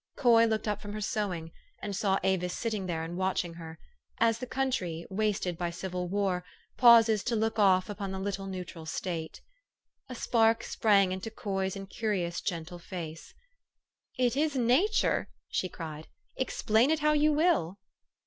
Coy 0.17 0.45
looked 0.47 0.67
up 0.67 0.81
from 0.81 0.93
her 0.93 0.99
sewing, 1.01 1.51
and 1.79 1.95
saw 1.95 2.17
Avis 2.23 2.57
sit 2.57 2.71
ting 2.71 2.87
there, 2.87 3.03
and 3.03 3.17
watching 3.19 3.53
her; 3.53 3.77
as 4.17 4.39
the 4.39 4.47
country, 4.47 5.05
wasted 5.11 5.59
by 5.59 5.69
civil 5.69 6.07
war, 6.09 6.43
pauses 6.75 7.23
to 7.25 7.35
look 7.35 7.59
off 7.59 7.87
upon 7.87 8.09
the 8.11 8.17
little 8.17 8.47
neu 8.47 8.63
tral 8.65 8.87
state. 8.87 9.41
A 10.09 10.15
spark 10.15 10.63
sprang 10.63 11.11
into 11.11 11.29
Coy's 11.29 11.75
incurious, 11.75 12.41
gentle 12.41 12.79
face. 12.79 13.35
"It 14.17 14.35
is 14.35 14.55
nature!" 14.55 15.29
she 15.49 15.69
cried." 15.69 16.07
Explain 16.35 16.89
it 16.89 17.01
how 17.01 17.13
you 17.13 17.31
will." 17.31 17.77